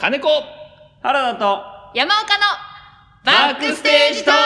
[0.00, 0.26] 金子
[1.02, 1.62] 原田と
[1.94, 2.44] 山岡の
[3.22, 4.40] バックステージトーク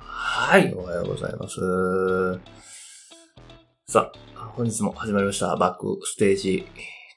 [0.00, 1.60] はい、おはようございます。
[3.86, 6.66] さあ、本日も始まりましたバックステージ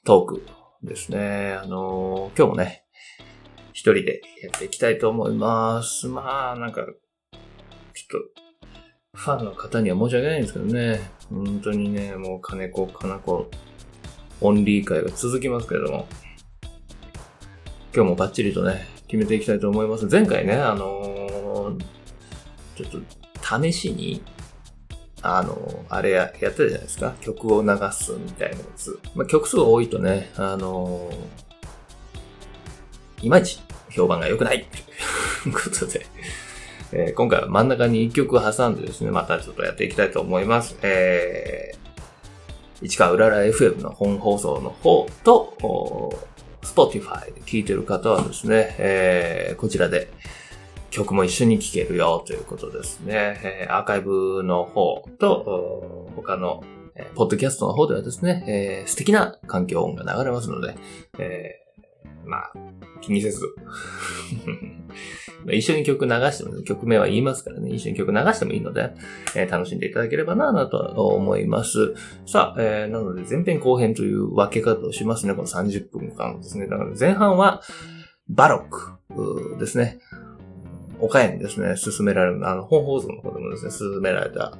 [0.04, 0.46] トーク
[0.82, 1.54] ですね。
[1.54, 2.84] あのー今日もね、
[3.72, 6.08] 一人でやっていきたいと思います。
[6.08, 11.00] まあ、なんか、ょっと、ファンの方には申し訳ないんですけどね。
[11.30, 13.50] 本当にね、もう金子、かな子、
[14.40, 16.06] オンリー会が続きますけれども、
[17.94, 20.06] 今日もバッチリとね、決めていきたいと思います。
[20.06, 21.16] 前回ね、あのー
[22.76, 24.22] ちょっと試しに、
[25.22, 27.14] あの、あれややったじゃないですか。
[27.20, 29.00] 曲を流すみたいなやつ。
[29.14, 31.10] まあ、曲数が多いとね、あの
[33.22, 34.66] いまいち評判が良くない
[35.44, 36.06] ということで、
[36.92, 40.76] えー今回は真ん中に一曲挟んでですね、またちょっとやっていきたいと思います。
[40.82, 46.12] えー、市川うらら FM の本放送の方と、お
[46.62, 50.08] Spotify で聴いてる方はですね、えーこちらで
[50.90, 53.40] 曲も一緒に聴けるよということですね。
[53.42, 56.62] えーアーカイブの方と、他の、
[56.94, 60.76] えーポッドキャストの方ではですね、えー素敵な環境音が流れますので、
[61.18, 61.65] えー
[62.26, 62.52] まあ、
[63.00, 63.40] 気にせず。
[65.52, 68.92] 一緒に曲流しても、曲名は言いますからね、一緒に曲流してもいいので、
[69.36, 71.94] えー楽しんでいただければな、なと思います。
[72.26, 76.66] さあ、えーなので前編後編という分け方をしますね、この30分間ですね。
[76.66, 77.62] だから前半は、
[78.28, 79.98] バロックですね。
[80.98, 84.58] 岡山にですね、進められる、あの、本放送の方でもですね、進められた、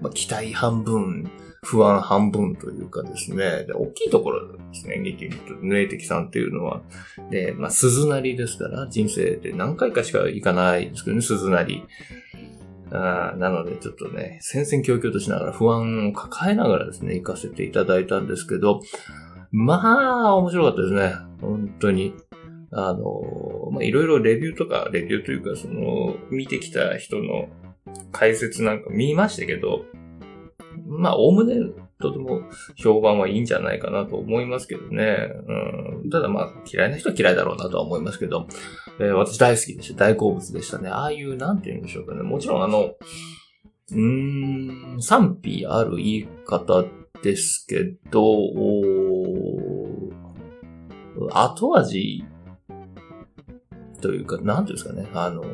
[0.00, 1.30] まあ、期待半分、
[1.64, 6.82] 不安半分というかですね、で大きいところですね、演劇ユニット、ヌエテキさんっていうのは、
[7.30, 11.84] で、まあ、鈴なりですから、人生で何回かしか行かないんですけどね、鈴なり。
[12.92, 18.80] あなので、ちょっとね、戦々恐々としながら不安を抱えながらですね、行かせていただいたんですけど、
[19.50, 19.80] ま
[20.28, 21.14] あ、面白かったですね。
[21.40, 22.14] 本当に。
[22.72, 27.48] あの、ま、いろいろレビューとか、レビューというか、その、見てきた人の
[28.10, 29.84] 解説なんか見ましたけど、
[30.98, 31.54] まあ、おおむね、
[32.00, 32.42] とても
[32.76, 35.28] 評判はいいんじゃないかなと思いますけどね。
[36.02, 38.46] うん、ただまあ、嫌いな人は嫌いだろうなとは思いますけど、
[39.00, 40.06] えー私大好きでした。
[40.06, 40.88] 大好物でしたね。
[40.88, 42.22] ああいう、なんて言うんでしょうかね。
[42.22, 42.94] もちろんあの、
[43.90, 46.84] うーん、賛否ある言い方
[47.22, 48.20] ですけど、
[51.30, 52.24] 後味
[54.00, 55.08] というか、なんていうんですかね。
[55.14, 55.44] あの、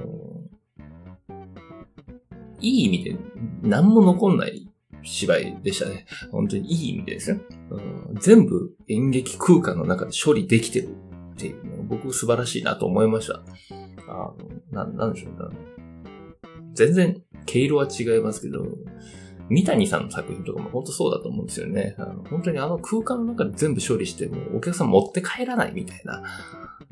[2.61, 3.17] いい意味で
[3.63, 4.70] 何も残んない
[5.03, 6.07] 芝居でしたね。
[6.31, 7.39] 本当にいい意味でですよ。
[7.71, 7.77] う
[8.13, 13.43] ん全部演劇空間の中で処理できてるっていうの僕素晴らしいなと思いました。
[14.09, 14.37] あの、
[14.71, 15.57] な、なんでしょうね。
[16.75, 18.67] 全然毛色は違いますけど、
[19.49, 21.97] 三谷さんの作品とかも本当そうだと思うんですよね。
[21.99, 26.23] あの本当にあの空間の中で全部処理してもお客さん持って帰らないみたいな、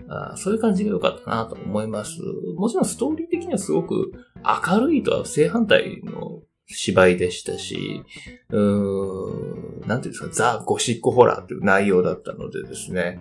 [0.09, 2.21] あそういう感じが良かったなと思います。
[2.56, 4.12] もちろんストーリー的にはすごく
[4.44, 8.05] 明るいとは正反対の芝居でしたし、
[8.50, 13.20] うーん、なんていうんですか、ザ・ゴシックホラーという内容だったのでですね、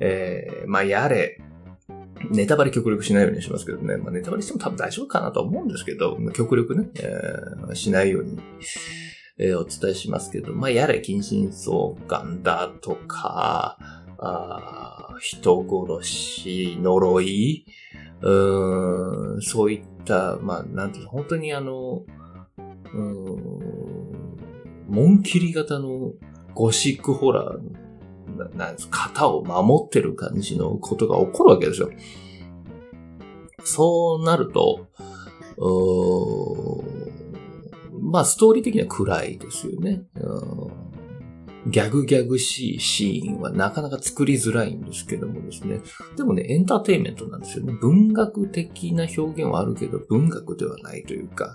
[0.00, 1.40] えー、まあ、やれ、
[2.30, 8.38] ネタバレ極力しないようにしますけどね、まあ、ネタバレしても多分大丈夫かなと思うんですけど、極力ね、えーしないように、
[9.38, 13.78] えーお伝えしますけど、まあ、やれ、近親相関だとか、
[14.18, 15.64] あー人
[16.00, 17.64] 殺し、呪い、
[18.22, 22.02] うーん、そういった、まあ、なんていうの、本当にあの、
[22.94, 24.36] うん、
[24.88, 26.12] 紋切り型の
[26.54, 31.90] ゴシックホラーな、なんです型を守ってる感じのことが起こるわけですよ。
[33.64, 34.88] そうなると、
[38.00, 40.02] まあ、ストーリー的には暗いですよね。
[40.16, 40.91] うん
[41.66, 45.80] ギャグギャグしいシーンはなかなか作りづらいんですけどもですね。
[46.16, 47.72] でもね、エンターテインメントなんですよね。
[47.80, 51.54] 文学的な表現はあるけど、文学ではないというか、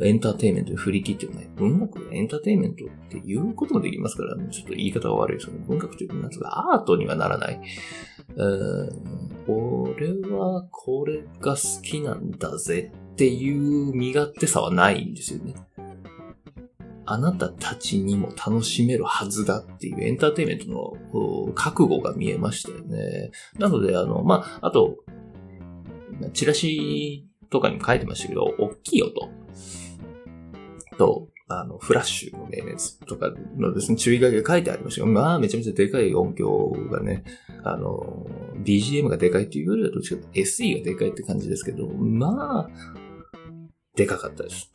[0.00, 1.48] エンターテインメントに振り切ってない。
[1.56, 5.64] 文学エンターテインメントっていうこともできますから、ちょっと言い方は悪いですよね。
[5.68, 7.60] 文学という、なんつうか、アートにはならない。
[9.46, 15.54] 俺はこれが好きなんだぜっていう身勝手さはないんですよね。
[17.10, 23.32] あなたたちにも楽しめるはずだっていうエンターテイメントの覚悟が見えましたよね。
[23.58, 24.98] なので、あの、まあ、あと、
[26.34, 29.28] チラシとかにも書いてましたけど、大きい音
[30.98, 37.24] と、あの、フラッシュの明熱とかのですね、注意書きが書いてありましたけど、まあ、めちゃめちゃでかい音響がね、
[37.64, 38.24] あの、
[38.62, 43.09] BGM がでかいっていうよりはどっちかと SE がでかいって感じですけど、まあ、
[44.00, 44.72] でかかったです。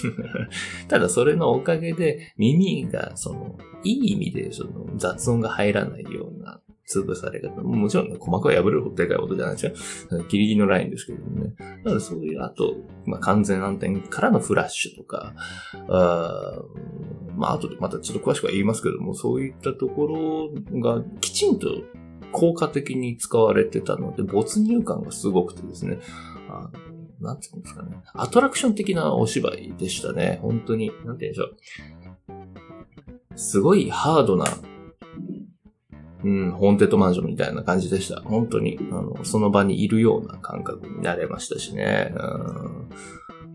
[0.88, 7.62] ただそれのおかげで耳がその、いい意味でその雑音が入らないような潰され方。
[7.62, 10.24] もちろんね、鼓膜が破れるほどでかい音じゃないですよ。
[10.28, 11.54] ギリギリのラインですけどね。
[11.84, 12.74] だからそういう、あと、
[13.06, 15.34] まあ、完全暗転からのフラッシュとか、
[15.88, 16.62] あ
[17.36, 20.50] まあ、後でまたちょっと詳しくは言いますけども、そういったところ
[20.80, 21.68] がきちんと
[22.32, 25.98] 効果的に使われてたので、没入感がすごくてですね。
[26.50, 26.83] あの
[27.24, 27.96] なんていうんですかね。
[28.14, 30.38] アトラクション的なお芝居でしたね。
[30.42, 30.92] 本当に。
[31.04, 31.56] なんて言うんでしょう。
[33.36, 34.44] すごいハードな、
[36.22, 38.20] うん、ホーンテッドマンションみたいな感じでした。
[38.22, 42.14] 本当に、あの、その場にいるような感覚になれましたしね。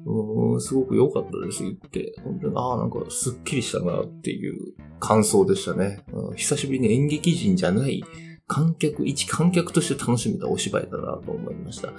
[0.06, 2.16] うん、すごく良かったです、言って。
[2.24, 6.04] 本当に、ああ、なんかすっきりしたなっていう感想でしたね。
[6.12, 8.04] うん、久しぶりに演劇人じゃない
[8.50, 11.94] 観客、一観客として楽しめたお芝居だなと思いました。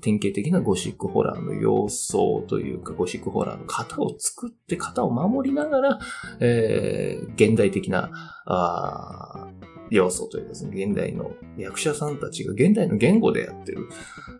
[0.00, 5.98] 典型的なゴシックホラーの様相というか、ゴシックホラーの型を作って型を守りながら、
[6.40, 8.10] えー、現代的な、
[8.46, 9.48] あ
[9.90, 13.88] 要素というかですね、現代の役者さんたちが現代の言語でやってる。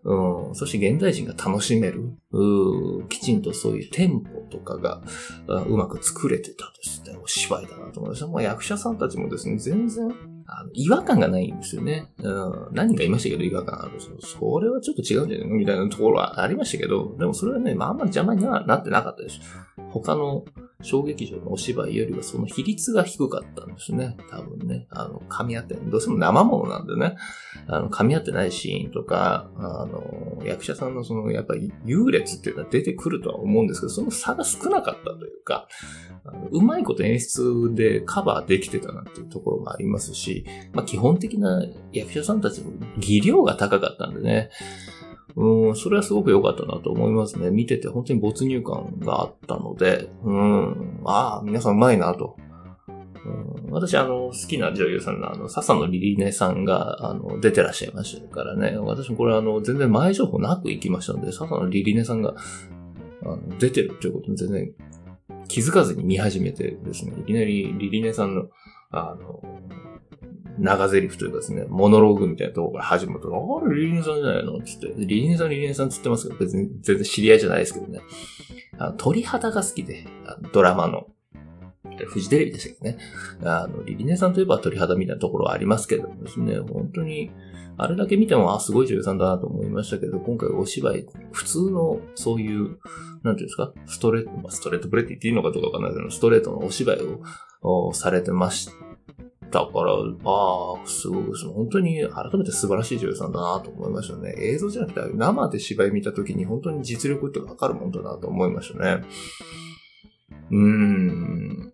[0.04, 2.12] うん、そして現代人が楽しめる。
[2.30, 5.02] うきちんとそういうテンポとかが
[5.66, 8.28] うまく作れてたですね、お芝居だなと思いました。
[8.28, 10.08] まあ、役者さんたちもですね、全然
[10.52, 12.12] あの違和感がないんですよね。
[12.18, 13.92] うん、何人かいましたけど違和感ある。
[14.00, 15.54] それはちょっと違うんじゃないの？
[15.54, 19.40] みたいなところはありましたけど、でもそれはね、まああんまり邪魔になってなかったです。
[19.90, 20.44] 他の
[20.82, 24.16] 小劇場のお芝居よりはその比率が低かったんですね。
[24.30, 24.86] 多分ね。
[24.90, 27.16] あの、噛み合ってどうしても生ものなんでね。
[27.66, 35.68] あの、噛み合ってないシーンとか、あの、役者さんのその、やっぱり優劣っていうのは出てくるとは思うんですけど、その差が少なかったというか、
[36.24, 44.50] あのうまいこと演出でカバーできてたなっていうところもありますし、まあ基本的な役者さんたちの技量が高かったんでね。
[45.36, 47.50] うん、それはすごく良かったなと思いますね。
[47.50, 52.36] 見てて本当に没入感があったので、うん、ああ、皆さんうまいなと。
[53.24, 58.78] うん、私、あの、好きな女優さんの、あの、笹野リリネさんが、あの、出てらっしゃいましたからね。
[58.78, 62.34] 私もこれ、あの、全然前情報なく行きましたので、笹野リリネさんが、
[63.22, 64.72] あの、出てるということに全然
[65.48, 68.44] 気づかずに見始めてですね、いきなりリリネさんの、
[68.90, 69.42] あの、
[70.60, 74.58] 長台詞というかですね、モノローグみたいなところから始まると、あれ、リリネさんじゃないの？
[74.58, 78.00] っつって、リリネさん、リリネさんつってますけど、別に全然知り合いじゃないですけどね。
[78.78, 80.06] あの鳥肌が好きで、
[80.52, 81.08] ドラマの。
[82.06, 83.04] フジテレビでしたけどね。
[83.42, 87.30] あの、リリネさんといえば鳥肌みたいなところはありますけどもですね、本当に、
[87.76, 92.78] あれだけ見ても、あ、すごい女優さんだなと思いましたけど、今回お芝居、普通の、そういう、
[93.22, 96.98] なんていうんですか、ストレート、まあ、ストレートブレって言っていいのかどうかわかんないけど、ストレートのお芝居
[97.62, 98.70] をされてまし
[99.50, 101.52] たから、ああ、すごいですね。
[101.52, 104.34] 本当に改めて素晴らしい女優さんだなと思いましたね。
[104.38, 109.04] 映像じゃなくて生で芝居見た時に本当に実力ってわかるもんだなと思いましたね。
[110.50, 111.72] うーん。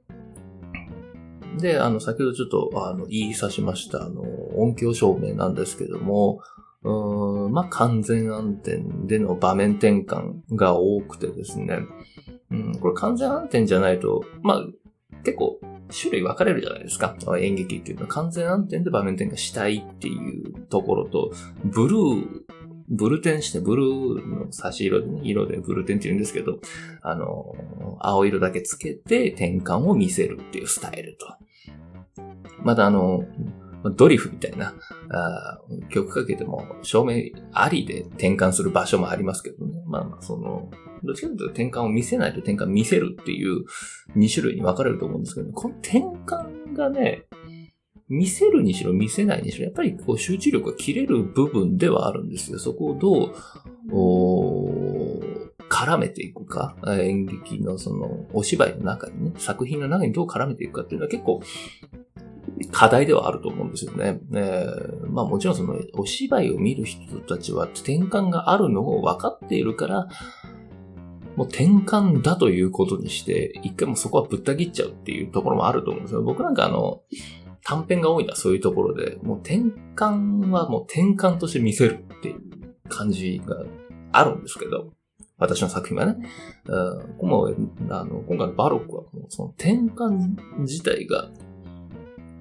[1.59, 4.23] で、あの、先ほどちょっと、あの、言いさしました、あの、
[4.59, 6.41] 音響照明なんですけども、
[6.83, 11.81] うーん、まあ、完全暗転での場面転換が多くてですね。
[12.51, 14.67] うん、これ完全暗転じゃないと、まあ、
[15.25, 17.17] 結構種類分かれるじゃないですか。
[17.39, 21.33] 演劇っていうのは完全暗転で場面転換したいっていうところと、
[21.65, 22.27] ブルー、
[22.89, 26.61] ブルテンして、ブルーの差し色で、ね、色でブルテンって言うんですけど、
[27.03, 27.55] あの、
[28.01, 31.27] 青色だけつけて転換を見せるっていうスタイルと。
[32.63, 33.25] またあの、
[33.91, 34.75] ドリフみたいな、
[35.11, 39.83] あ曲かけても照明ありで転換する場所もありますけどね。
[39.87, 40.71] まあまあ、その、
[41.03, 43.65] どっちかというと転換を見せないと転換見せるっていう
[44.17, 47.25] 2種類に分かれると思うんですけど、この転換がね、
[48.09, 52.59] 見せるにしろ見せないにしろ、やっぱりこう集中力が切れる部分ではあるんですよ。
[52.59, 53.35] そこをどう、
[55.69, 61.43] 絡めていくか、演劇のそのお芝居の中にね、作品の中にどう絡めていくかっていうのは結構
[62.73, 64.21] 課題ではあると思うんですよね。
[64.33, 70.09] えー、まあもちろんそのお芝居を見る人たちは転換があるのを分かっているから、
[71.37, 76.23] もう転換だということにして、一回もそこはぶった切っちゃうっていうところもあると思うんですよ。
[76.23, 77.03] 僕なんかあの、
[77.63, 79.61] 短編が多いのはそういうところで、もう転
[79.95, 82.41] 換はもう転換として見せるっていう
[82.89, 83.65] 感じが
[84.13, 84.93] あるんですけど、
[85.39, 86.17] 私の作品はね。
[86.67, 91.29] うん、今あの今回のバロックはもうその転換自体が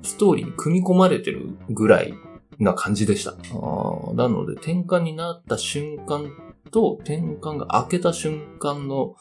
[0.05, 2.13] ストーリーに組み込まれてるぐらい
[2.59, 3.31] な感じでした。
[3.31, 6.31] あなので転換になった瞬間
[6.71, 9.15] と転換が開けた瞬間の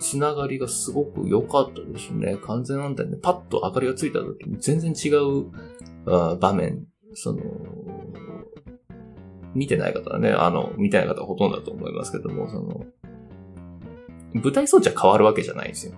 [0.00, 2.36] つながりがすごく良かったですね。
[2.44, 5.50] 完全暗転でパッと明かりがついた時に全然違う
[6.36, 6.84] 場面、
[7.14, 7.40] その、
[9.54, 12.84] 見てない方はね、あの、見てない方はほとんどだと思いますけども、その、
[14.34, 15.94] 舞台装置は変わるわけじゃないんですよ。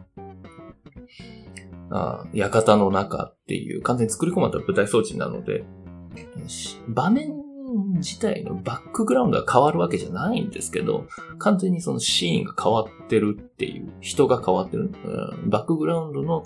[1.97, 5.65] あ館の中っていう完全に作り込まれた舞台装置なので、
[6.89, 7.33] 場面
[7.99, 11.07] 自体のバックグラウンドが変わるわけじゃないんですけど、
[11.39, 16.45] 完全にそのシーンが変わってるっていう、人が変わってる、うん、バックグラウンドの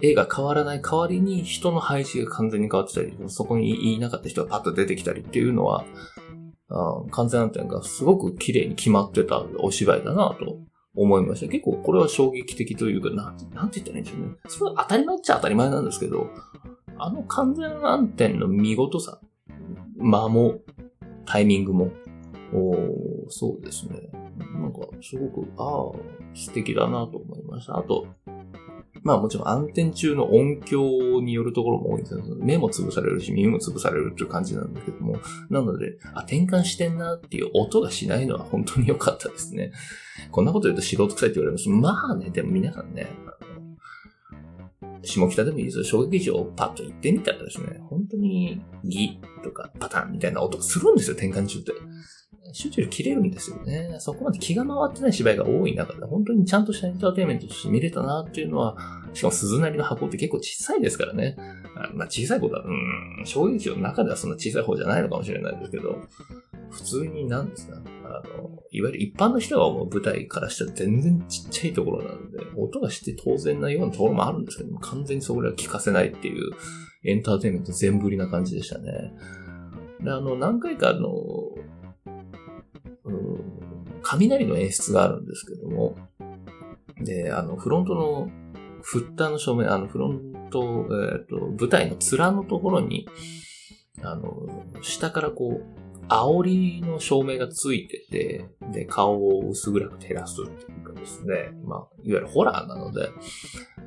[0.00, 5.84] 絵が変わらない代わりに人の配置が完全に変わってたり、そこにいなかった人がパッと出てきたりっていうのは、
[6.70, 10.58] あ完全暗転がすごく綺麗に決まってたお芝居だなと
[10.96, 11.48] 思いました。
[11.48, 14.36] 結構これは衝撃的というか、なんて、なんて言ったらいいんでしょうね。
[14.48, 16.30] それは当たり前っちゃ当たり前なんですけど、
[16.98, 19.18] あの完全暗転の見事さ、
[19.96, 20.60] 間も、
[21.26, 21.90] タイミングも、
[22.52, 24.08] おそうですね。
[24.38, 27.78] なんか、すごく、ああ、素敵だなと思いました。
[27.78, 28.06] あと、
[29.04, 32.22] まあもちろん暗転中の音響によるところも多いんですよ。
[32.38, 35.18] 目も潰されるし耳も潰されるっていう感じなんだけども。
[35.50, 39.72] なので、あ、転換してんなっていう音がしないのは本当に良かったですね。
[40.30, 41.68] こんなこと言うと素人臭いって言われます。
[41.68, 43.08] まあね、でも皆さんね、
[45.02, 45.84] 下北でもいいですよ。
[45.84, 51.72] 小劇場をパッと行ってみたらですね、本当にギとかパターンみたいな音がするんですよ、転換中って。
[52.54, 53.96] 集中力切れるんですよね。
[53.98, 58.76] そこまで気が回ってない芝居が多い中で、本当にちゃんとしたエンターテインメントとして見れたなっていうのは、
[59.12, 61.36] しかも鈴なりの箱って結構小さいですからね。
[61.94, 66.00] まあ小さいことは、うん、小劇場の中ではそんな小さい方じゃないのかもしれないですけど、
[66.70, 76.52] 普通に何ですかあの、いわゆる一般の人が思う舞台からしたら全然ちっちゃいところなんで、音がして当然なようなところもあるんですけど、完全にそれは聞かせないっていう
[77.04, 79.12] エンターテインメント全振りな感じでしたね。
[80.02, 81.10] で、あの、何回かあの、
[84.02, 85.96] 雷の演出があるんですけども、
[86.98, 88.28] で、あの、フロントの、
[88.82, 93.08] フッターの正面、あの、フロント、えっ、ー、と、舞台の面のところに、
[94.02, 94.46] あの、
[94.82, 103.08] 下からこう、煽りの照明がついてて、で、顔を薄暗く照らすっていうかですね、まあ、いわゆるホラーなので、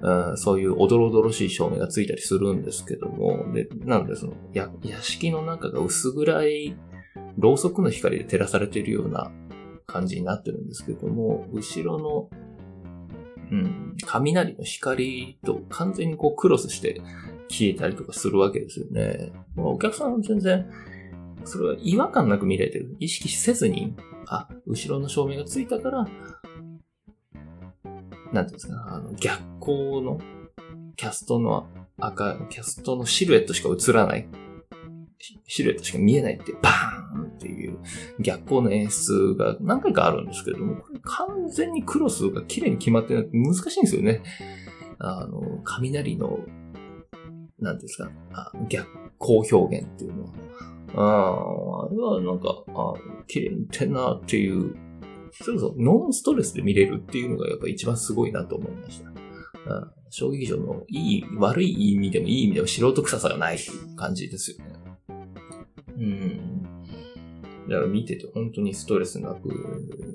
[0.02, 6.76] うん、そういうおどろどろしい照明がついたりするんですけども、で、なのでその、や、屋敷の中が薄暗い、
[7.38, 9.32] ろうそくの光で照らされているような
[9.86, 12.30] 感じになってるんですけども、後ろの、
[13.52, 17.02] うん、雷の光と完全にこうクロスして
[17.50, 19.32] 消えたりとかするわけですよね。
[19.56, 20.70] まあ、お客さんは全然、
[21.46, 22.96] それは違和感なく見れてる。
[23.00, 23.96] 意識せずに、
[24.28, 26.08] あ、後ろの照明がついたから、
[28.34, 30.20] なんていうんですか、あの、逆光の
[30.98, 34.28] キャストの赤、キャストのシルエットしか映らない
[35.48, 37.80] シルエットしか見えないって、バーンっていう
[38.20, 44.22] 逆光の演出が何回かあるんですけれども、これ完全にクロスが綺麗に決まってない難しいんですよね。
[45.00, 46.40] あの、雷の、
[47.60, 48.88] なんですか、あ逆
[49.20, 50.34] 光表現っていうのは。
[50.96, 52.94] あああれはなんか、あ
[53.28, 54.76] 綺麗にいってなっていう、
[55.32, 59.10] それこそノンストレスで見れるっていうのがやっぱ一番すごいなと思いました。
[59.70, 63.60] あ小劇場のいい、悪い意味でもいい意味でも素人臭さがない
[63.98, 64.87] 感じですよね。
[65.98, 66.63] うん。
[67.70, 69.50] だから見てて本当にストレスなく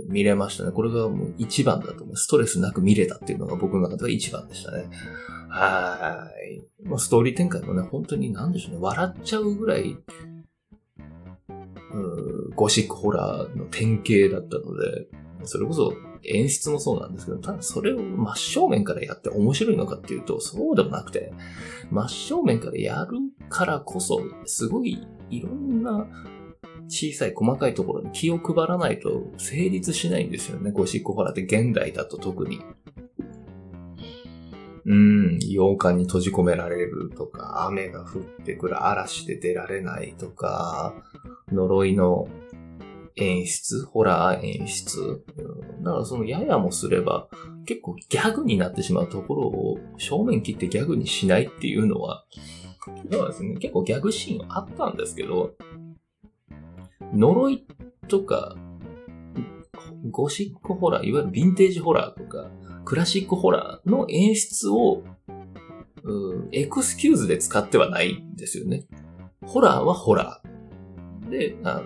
[0.08, 0.72] 見れましたね。
[0.72, 2.16] これがもう一番だと思う。
[2.16, 4.86] ストレスなく見れたっていうのが僕の中では一番でしたね。
[5.50, 6.62] はい。
[6.82, 8.78] まあ、ストーリー展開もね、本当に何でしょうね。
[8.80, 9.96] 笑っちゃうぐらい、
[11.92, 15.06] うんゴシックホラーの典型だったので、
[15.44, 15.92] それこそ
[16.24, 21.32] 演出もそうなんですけど、ただそれを真正面からやって面白いのかっていうと、そうでもなくて、
[21.90, 26.06] 真正面からやるからこそ、すごいいろんな
[26.88, 30.70] 小さい細かいところに気を配らないと成立しないんですよね。
[30.70, 32.60] ゴシックホラーって現代だと特に。
[34.84, 40.94] うん、洋館に閉じ込められるとか、雨が降ってくる嵐で出られないとか、
[41.52, 42.26] 呪いの
[43.16, 45.24] 演出、ホラー演出。
[45.82, 47.28] だからそのややもすれば、
[47.64, 52.24] 結構ギャグになってしまうところを正面切ってギャグにしないっていうのは、
[52.84, 55.54] そうですね、結構ギャグシーンはあったんですけど、
[57.14, 57.66] 呪い
[58.08, 58.56] とか、
[60.10, 62.50] ゴシックホラー、いわゆるヴィンテージホラーとか、
[62.84, 65.04] クラシックホラーの演出を、
[66.50, 68.86] エクスキューズで使ってはないんですよね。
[69.46, 71.30] ホラーはホラー。
[71.30, 71.82] で、あの、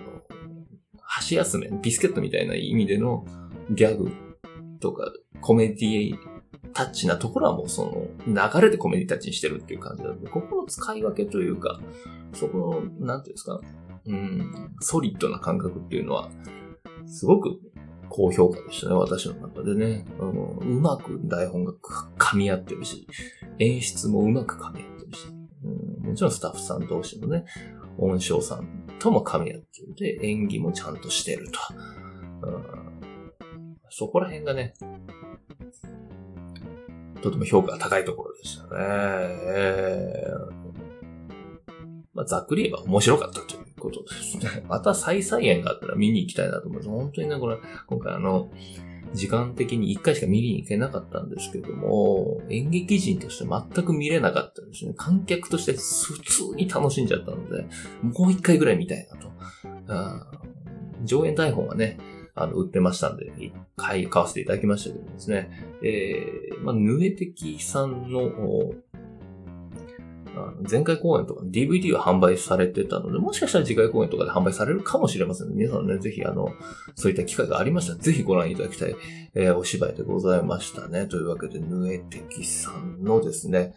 [0.99, 3.25] 箸休め、ビスケットみたいな意味での
[3.69, 4.11] ギャグ
[4.79, 5.11] とか
[5.41, 6.17] コメディ
[6.73, 7.85] タッチなところはもうそ
[8.25, 11.79] の流れでコメディタッチにしてるっていう感じなので、ここの使い分けというか、
[12.33, 13.59] そこの、なんていうんですか、
[14.05, 16.29] うん、ソリッドな感覚っていうのは、
[17.05, 17.59] すごく
[18.09, 20.05] 高評価でしたね、私の中でね。
[20.19, 21.73] あの、うまく台本が
[22.17, 23.07] 噛み合ってるし、
[23.59, 25.27] 演出もうまく噛み合ってるし、
[25.63, 27.45] うん、もちろんスタッフさん同士のね、
[27.97, 31.59] 音響さんとも噛み合ってるで、演技もちゃんとしてると。
[32.43, 32.63] うん、
[33.89, 34.73] そこら辺がね、
[37.27, 38.69] とても評価が高いところでしたね。
[38.79, 40.67] えー
[42.17, 44.63] まあ、ざっくり言えば面白かったということですね。
[44.67, 46.89] また再再演があったら見に行きたいなと思います。
[46.89, 48.49] 本当にね、これ、今回あの、
[49.13, 54.93] 時間的に一回しか見に行けなかったんですけども、演劇人として全く見れなかったですね。
[54.97, 57.67] 観客として普通に楽しんじゃったので、
[58.01, 59.27] もう一回ぐらい見たいなと。
[59.89, 60.31] あ
[61.03, 61.99] 上演台本はね、
[62.37, 65.49] あの、売ってましたんで、一回買わせていただきましたけどですね。
[65.83, 68.31] えー、まあ、ヌエテキさんの
[70.69, 75.55] 前回公演とか DVD は販売されてたので、もしかしたら次回公演とかで販売されるかもしれません、ね。
[75.55, 76.49] 皆さんね、ぜひあの、
[76.95, 78.95] そういった機会がありましたら、ぜひご覧いただきたい、
[79.33, 81.07] えー、お芝居でございましたね。
[81.07, 83.75] というわけで、ヌエテキさんのですね、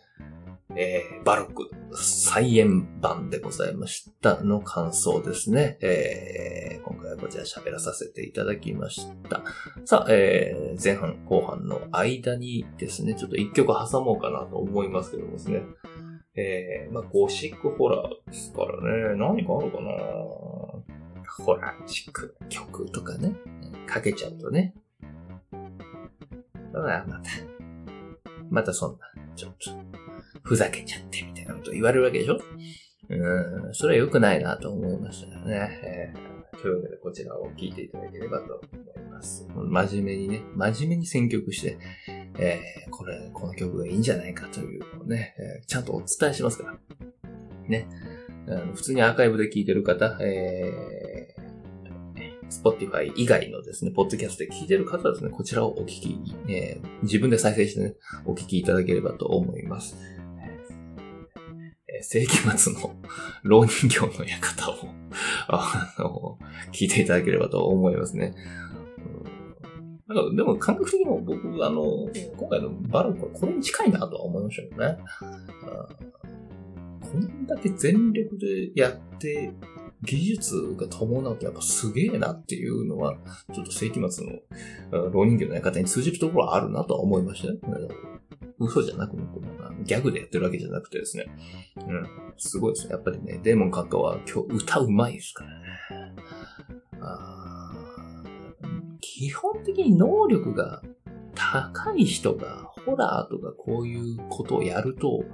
[0.76, 5.78] えー、バロック再演版でございましたの感想ですね。
[5.80, 9.43] えー、今回はこちら喋らさせていただきました。
[9.85, 15.63] さあ、えー、前半後半の間にですね、ちょっと一曲挟もうかなと思いますけどもですね。
[16.37, 19.91] えー、まあ、ゴシックホラーですからね、何かあるかな
[21.45, 23.35] ホラーチック曲とかね、
[23.87, 24.75] かけちゃうとね。
[26.73, 27.59] だからまた、
[28.50, 28.99] またそんな、
[29.36, 29.71] ちょっと、
[30.43, 32.41] ふざけちゃってみたいなこと言われるわけでしょ？
[33.08, 35.80] うん、それは良くないなと思いましたよね。
[35.82, 39.49] えー、というわけでこちらを聴いていただければと思います。
[39.54, 41.78] 真面目にね、真面目に選曲して、
[42.39, 46.78] えー、これ、この曲がいいんじゃないかというのをね、えー、ちゃんとお伝えしますから。
[47.69, 47.89] ね。
[48.49, 51.09] あの普通にアーカイブで聴いてる方、えー、
[52.50, 59.97] Spotify 以外のですね、ポッドキャストで聴いてる方はですね、こちらをお聞き、えー、自分で再生してね、お聞きいただければと思います。
[61.89, 62.95] え、世紀末の
[63.45, 64.75] 老人形の館を
[65.49, 66.39] あの、
[66.73, 68.34] 聞いていただければと思いますね。
[70.08, 74.99] なんか、でも感覚的にも僕、あの、今回のバルクはこれに近いなとは思いましたけどね。
[77.00, 79.52] こんだけ全力でやって、
[80.02, 83.19] 技術が伴うとやっぱすげえなっていうのは、
[83.52, 87.58] ちょっと世紀末の老人形の館に通じるところはあるなとは思いましたね。
[88.58, 89.17] 嘘じゃなく、
[89.84, 91.26] ギャグでやってるわけじゃなくてですね。
[91.76, 92.06] うん。
[92.36, 92.93] すごいですね。
[92.93, 95.67] やっぱりね、デーモン閣下は今日歌うまいですからね。
[99.00, 100.82] 基本的に能力が
[101.34, 105.25] 高い人がホラーとかこういうことをやると、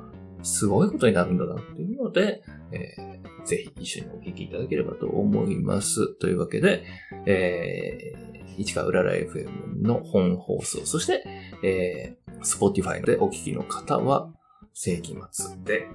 [0.42, 6.14] すごいことになるんだなっていうので、えー、ぜひ一緒にお聞きいただければと思います。
[6.18, 6.84] というわけで、
[7.26, 11.24] えー、市川うらら FM の本放送、そして、
[11.62, 14.32] えー、Spotify でお聞きの方は、
[14.78, 15.88] 世紀末で、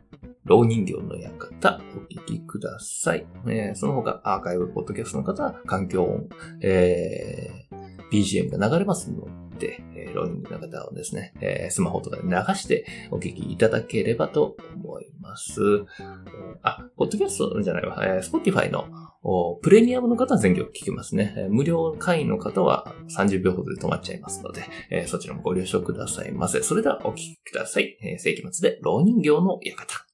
[0.44, 3.28] 老人形の館、お聞きください。
[3.48, 6.30] えー、その他、アーカイブポッドキャストの方は、環境音、
[6.62, 7.81] えー、
[8.12, 15.62] BGM が流れますので、えー、老人形の方をですね、え、スマホとかで流してお聞きいただければと思います。
[16.64, 18.88] あ、ポッドキャストじゃないわ、え、Spotify の
[19.62, 21.48] プレミアムの方は全曲聞けますね。
[21.50, 26.64] 無料会員の方は30秒ほどで止まっちゃいますので、え、そちらもご了承くださいませ。
[26.64, 27.98] それではお聴きください。
[28.02, 30.11] え、世紀末で老人形の館。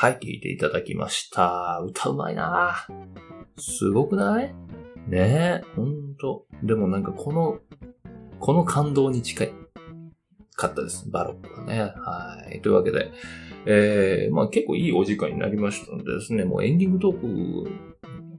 [0.00, 1.82] はい、聴いていただきました。
[1.84, 2.86] 歌うまいな
[3.58, 4.54] すごくない？
[5.08, 6.46] ねえ、ほんと。
[6.62, 7.58] でもなんかこの、
[8.38, 9.52] この感動に近い
[10.54, 11.10] かったです。
[11.10, 11.80] バロックはね。
[11.96, 12.60] はい。
[12.60, 13.10] というわけで、
[13.66, 17.26] えー、まあ結構いいお時間になりましたのでですね、もうエンディングトーク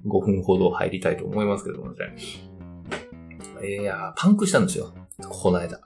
[0.07, 2.15] 5分ほど入りたいと思いますけどもね。
[3.67, 4.93] いやー、パンクしたんですよ。
[5.27, 5.81] この間。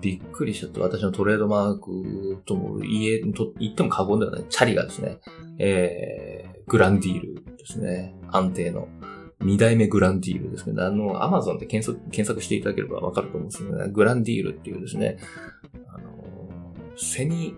[0.00, 4.44] びっくりしちゃって、私のトレードマークとも言え、と言っても過言ではない。
[4.48, 5.18] チャリがですね、
[5.58, 8.14] えー、グランディールですね。
[8.30, 8.88] 安定の。
[9.40, 10.82] 二代目グランディールですね。
[10.82, 13.88] あの、アマゾンで検索、検索していただければわかると思うんですけどね。
[13.90, 15.16] グランディールっていうですね、
[15.88, 17.56] あの、セミ、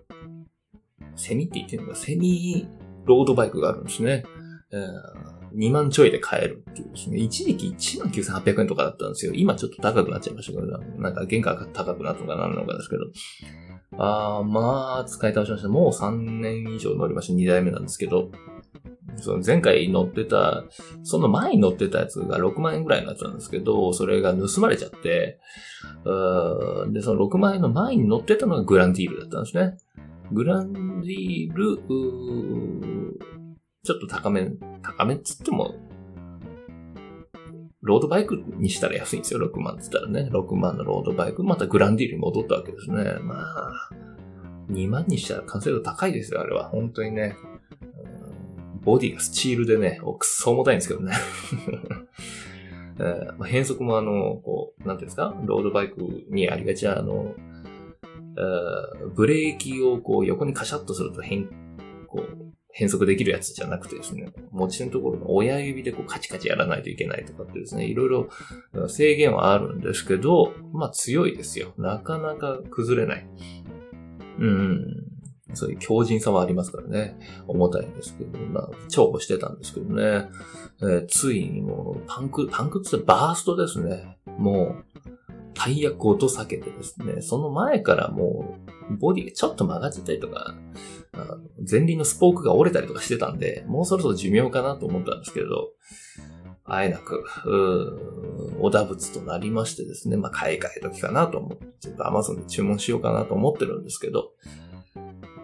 [1.16, 2.68] セミって言ってるのか、セミ
[3.04, 4.24] ロードバイクがあるんですね。
[4.72, 7.18] えー2万ちょいで買えるっていうですね。
[7.18, 9.32] 一時期1万9800円とかだったんですよ。
[9.34, 13.04] 今ちょっと高くなっちゃいましたけど、なんか原価が高くなったのかなんのかですけど。
[13.98, 15.68] あー、まあ、使い倒しました。
[15.68, 17.34] もう3年以上乗りました。
[17.34, 18.30] 2代目なんですけど。
[19.16, 20.64] その前回乗ってた、
[21.02, 25.38] その前に乗ってたやつが6万円ぐらいのやつなんですけど、それが盗まれちゃって、
[26.92, 29.76] で、その6万円の前に乗ってたのがグランディールだったんですね。
[30.32, 31.82] グランディール、
[33.84, 34.48] ちょっと高め、
[34.82, 35.74] 高めっつっても、
[37.80, 40.28] ロードバイクにしたら安いんですよ、6万っつったらね。
[40.32, 43.16] 6万のロードバイク、またグランディールに戻ったわけですね。
[43.22, 43.90] まあ、
[44.70, 46.68] 2万にしたら完成度高いですよ、あれは。
[46.68, 47.34] 本当にね。
[48.82, 51.12] ボディがスチールでね、くっそ重たいんですけどね。
[53.00, 53.02] え
[53.34, 55.34] ーまあ、変速もあの、こう、なんていうんですか？
[55.44, 57.34] ロードバイクにありがちな、あの、
[58.36, 61.48] えーブレーキをこう横にカシャッとすると変、
[62.06, 62.41] こう、
[62.72, 71.74] 変速できるやつじゃなくてですね、持ち手のところの親指でこうカチカチやらないといけないとかってですね、いろいろ制限はあるんですけど、まあ強いですよ。
[71.76, 73.28] なかなか崩れない。
[74.38, 75.12] うん。
[75.54, 77.18] そういう強靭さはありますからね。
[77.46, 80.28] 重たいんですけど、まあ、重宝してたんですけどね。
[80.80, 84.18] えーついにもう、パンク、パンクってバーストですね。
[84.38, 84.91] もう、
[85.54, 88.56] タイヤごと避けてですね、その前からも
[88.90, 90.54] う、ボディがちょっと曲がっちゃったりとか、
[91.70, 95.70] 前輪のスポークが折れたりとかしてたんで、もうそろそろ寿命かなと思ったんですけれど、
[96.64, 104.32] あえなく、うーお打物となりましてですね、まあ、買い替え時かなと思って、ちょっと Amazon で注文しようかなと思ってるんですけど、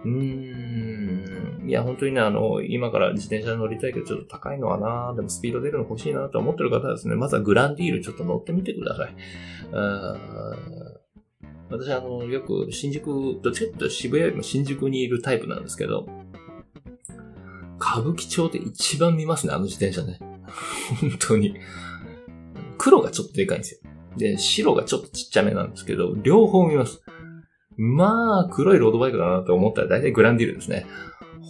[0.04, 0.67] うーん、
[1.68, 9.14] いや、本当にね、あの、今から自転車乗りたいけどちょっと高いのはなでもスピード出るの欲しいなと思ってる方はですね、まずはグランディールちょっと乗ってみてください。
[9.74, 10.16] あ
[11.68, 16.08] 私、あの、よく新宿、どっちかっていうと渋谷よりも新宿にいるタイプなんですけど、
[17.78, 20.18] 歌舞伎町で一番見ますね、あの自転車ね。
[21.02, 21.54] 本当に。
[22.78, 23.90] 黒がちょっとでかいんですよ。
[24.16, 27.02] で、白がちょっとちっちゃめなんですけど、両方見ます。
[27.76, 30.86] まあ、黒いロードバイクだなと思ったら大体グランディールですね。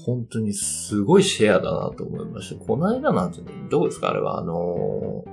[0.04, 2.64] 本当にすごいシェアだなと思いました。
[2.64, 5.24] この間なんて、どうですかあれは、あの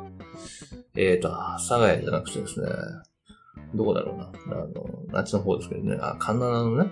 [0.95, 2.67] ー、えっ、ー、と、阿佐ヶ谷じゃなくてですね、
[3.73, 4.32] どこだろうな。
[4.47, 5.97] あの、あっちの方ですけどね。
[6.01, 6.89] あ、カンナナのね、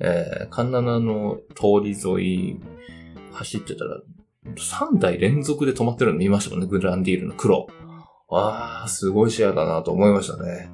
[0.00, 2.60] えー、カンナナの通り沿い
[3.32, 4.00] 走ってたら、
[4.54, 7.66] 3台連続で止まってるの見ましたもんね、グランディールの黒。
[8.28, 10.70] ああ、すごいシェアだなと思いましたね。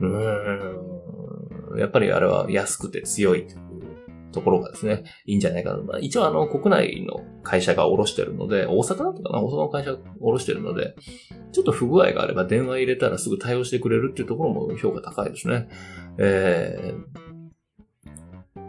[0.00, 1.78] うーん。
[1.78, 3.46] やっぱりあれは安くて強い
[4.34, 5.82] ところがですね、いいんじゃないかな。
[5.82, 9.42] まあ、一応あの、国内の会社が下ろしてるので、大阪だったかな？
[9.42, 10.94] 大阪の会社が下ろしてるので、
[11.52, 15.68] ちょっと不具合があれば電話入れたらすぐ対応してくれるっていうところも評価高いですね。
[16.18, 18.62] えー、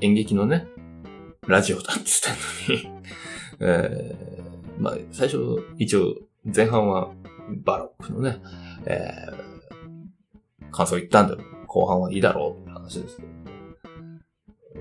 [0.00, 0.66] 演劇のね、
[1.46, 3.00] ラジオだって言ったのに、
[3.60, 5.38] えー、まあ、最初、
[5.78, 7.10] 一応、前半は
[7.64, 8.40] バロックのね、
[8.86, 13.28] えー、感想言ったんで、後半はいいだろうって話ですけど。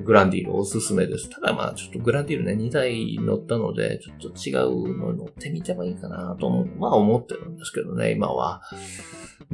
[0.04, 1.30] グランディールおすすめです。
[1.30, 8.62] ただまあちょっとグランディールね、2台乗ったので、ちょっと違うの乗ってみてもいいかなと思う、まあ思ってるんですけどね、今は。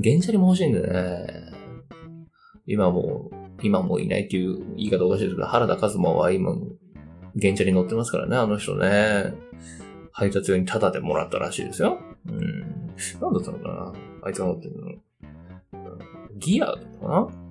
[0.01, 1.53] 原チャリも欲しいんでね。
[2.65, 3.29] 今も、
[3.61, 6.53] 今もいないっていう言い方おかしいですけど、原田和馬は今、
[7.39, 9.33] 原チャリ乗ってますからね、あの人ね。
[10.11, 11.97] 配達用にタダでもらったらしいですよ。
[12.27, 12.59] うん。
[13.19, 14.91] なんだったのかなあいつが乗ってるの。
[16.37, 17.42] ギアかな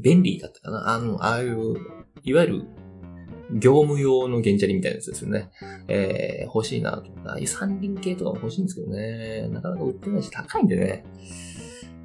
[0.00, 1.76] 便利だったかなあの、ああいう、
[2.22, 2.64] いわゆる、
[3.52, 5.50] 業務用の原チャリみたいなやつですよね。
[5.86, 7.04] えー、欲しいなと。
[7.26, 9.48] ああいう三輪系とかも欲しいんですけどね。
[9.48, 11.04] なかなか売ってないし高いんでね。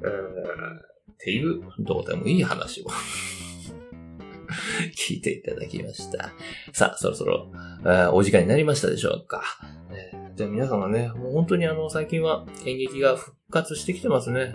[0.02, 2.86] えー、っていう、どうでもいい話を
[4.96, 6.32] 聞いていただきました。
[6.72, 7.50] さあ、そろそろ、
[7.84, 9.42] あお時間になりましたでしょうか。
[9.90, 14.54] えー、じゃあ皆様ね、もう本当にあの、最近は演劇が復活してきてますね。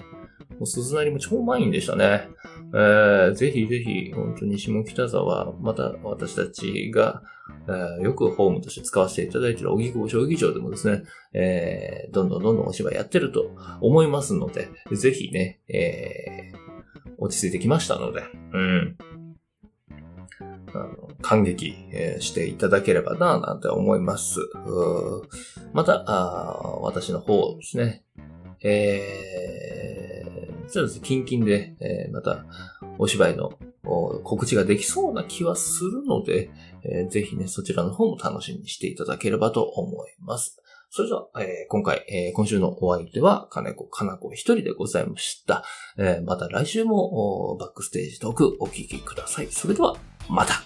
[0.52, 2.30] もう鈴なりも超満員でしたね。
[2.74, 7.22] えー、ぜひぜひ、本当に下北沢、また私たちが、
[7.68, 16.58] えー、よくホームとして使わせていただいている荻窪小劇場でもですね、えー、どんどんどんどんお芝居やってると思いますので、ぜひね、えー、
[17.18, 18.98] 落ち着いてきましたので、うん。
[20.74, 24.40] あの感激、え、していただければな、なんて思います。
[25.74, 28.04] またあ、私の方ですね、
[28.62, 29.95] えー、
[30.68, 32.46] そうですね、キンキンで、えー、また、
[32.98, 33.54] お芝居の
[34.24, 36.50] 告知ができそうな気はするので、
[36.84, 40.62] えー、ぜひね、そちらの方も楽しみにしていただければと思います。
[40.90, 45.64] それでは、えー、今回、えー、今週のお相手は、金子かな子一人でございました。
[45.98, 49.48] えー、また来週もバックステージトークお聞きください。
[49.48, 49.98] それでは、
[50.30, 50.64] また